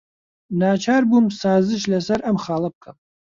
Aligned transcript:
ناچار 0.59 1.03
بووم 1.09 1.25
سازش 1.41 1.81
لەسەر 1.93 2.19
ئەم 2.25 2.37
خاڵە 2.43 2.69
بکەم. 2.75 2.97